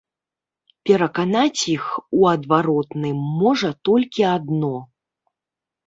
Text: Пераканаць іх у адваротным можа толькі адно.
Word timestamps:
Пераканаць 0.89 1.61
іх 1.75 1.85
у 2.21 2.27
адваротным 2.33 3.17
можа 3.45 3.69
толькі 3.91 4.21
адно. 4.35 4.77